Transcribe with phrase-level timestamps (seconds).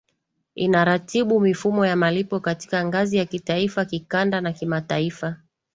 [0.55, 5.37] inaratibu mifumo ya malipo katika ngazi ya kitaifa kikanda na kimataifa